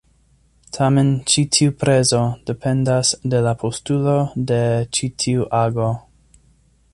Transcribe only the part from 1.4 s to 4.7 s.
tiu prezo dependas de la postulo de